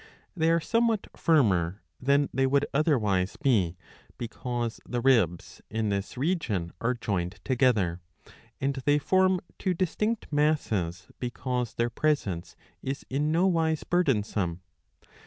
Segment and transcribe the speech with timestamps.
[0.35, 3.77] They are somewhat firmer than they would otherwise be,
[4.17, 4.99] because the.
[4.99, 8.01] ribs ^' in this region are joined together;
[8.59, 14.61] and they form two distinct masses, because their presence is in no wise burdensome.